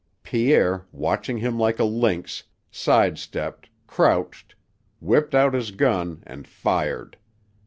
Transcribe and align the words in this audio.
Pierre, 0.23 0.87
watching 0.91 1.37
him 1.37 1.59
like 1.59 1.77
a 1.77 1.83
lynx, 1.83 2.41
side 2.71 3.19
stepped, 3.19 3.69
crouched, 3.85 4.55
whipped 4.99 5.35
out 5.35 5.53
his 5.53 5.69
gun, 5.69 6.23
and 6.25 6.47
fired. 6.47 7.17